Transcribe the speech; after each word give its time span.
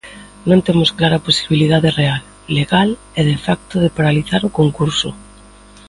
Non 0.49 0.59
temos 0.67 0.89
clara 0.97 1.15
a 1.17 1.25
posibilidade 1.27 1.89
real, 1.99 2.21
legal 2.57 2.89
e 3.19 3.21
de 3.29 3.37
facto 3.45 3.75
de 3.83 3.93
paralizar 3.97 4.41
o 4.45 4.55
concurso. 4.59 5.09